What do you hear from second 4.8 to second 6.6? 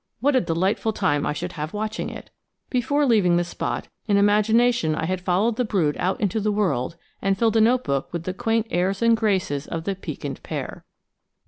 I had followed the brood out into the